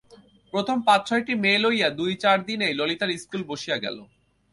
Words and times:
প্রথমে 0.53 0.85
পাঁচ-ছয়টি 0.87 1.33
মেয়ে 1.35 1.59
লইয়া 1.59 1.89
দুই-চার 1.89 2.37
দিনেই 2.45 2.73
ললিতার 2.73 3.09
ইস্কুল 3.09 3.41
বসিয়া 3.43 3.77
গেল। 3.77 3.97